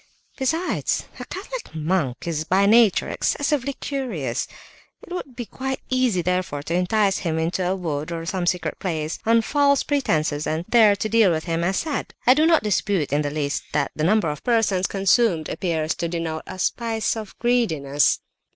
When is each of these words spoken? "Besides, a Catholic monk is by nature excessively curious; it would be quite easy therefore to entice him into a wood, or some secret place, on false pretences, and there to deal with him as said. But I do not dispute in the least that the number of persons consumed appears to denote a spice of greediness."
"Besides, 0.35 1.05
a 1.19 1.25
Catholic 1.25 1.75
monk 1.75 2.25
is 2.27 2.43
by 2.43 2.65
nature 2.65 3.07
excessively 3.07 3.73
curious; 3.73 4.47
it 5.03 5.13
would 5.13 5.35
be 5.35 5.45
quite 5.45 5.79
easy 5.91 6.23
therefore 6.23 6.63
to 6.63 6.73
entice 6.73 7.19
him 7.19 7.37
into 7.37 7.63
a 7.63 7.75
wood, 7.75 8.11
or 8.11 8.25
some 8.25 8.47
secret 8.47 8.79
place, 8.79 9.19
on 9.27 9.43
false 9.43 9.83
pretences, 9.83 10.47
and 10.47 10.65
there 10.67 10.95
to 10.95 11.07
deal 11.07 11.29
with 11.29 11.43
him 11.43 11.63
as 11.63 11.77
said. 11.77 12.15
But 12.25 12.31
I 12.31 12.33
do 12.33 12.47
not 12.47 12.63
dispute 12.63 13.13
in 13.13 13.21
the 13.21 13.29
least 13.29 13.61
that 13.73 13.91
the 13.95 14.03
number 14.03 14.31
of 14.31 14.43
persons 14.43 14.87
consumed 14.87 15.49
appears 15.49 15.93
to 15.97 16.07
denote 16.07 16.45
a 16.47 16.57
spice 16.57 17.15
of 17.15 17.37
greediness." 17.37 18.21